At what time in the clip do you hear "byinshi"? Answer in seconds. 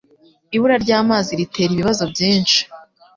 2.13-2.59